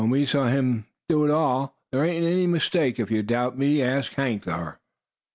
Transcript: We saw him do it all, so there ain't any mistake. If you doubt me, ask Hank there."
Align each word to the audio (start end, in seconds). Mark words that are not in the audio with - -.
We 0.09 0.25
saw 0.25 0.45
him 0.47 0.87
do 1.09 1.25
it 1.25 1.29
all, 1.29 1.67
so 1.67 1.73
there 1.99 2.05
ain't 2.05 2.25
any 2.25 2.47
mistake. 2.47 2.99
If 2.99 3.11
you 3.11 3.21
doubt 3.21 3.55
me, 3.55 3.83
ask 3.83 4.15
Hank 4.15 4.45
there." 4.45 4.79